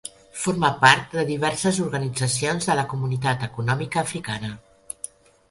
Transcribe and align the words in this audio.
Forma 0.43 0.69
part 0.85 1.13
de 1.17 1.25
diverses 1.27 1.79
organitzacions 1.83 2.69
de 2.71 2.79
la 2.81 2.87
Comunitat 2.95 3.47
Econòmica 3.51 4.03
Africana. 4.07 4.53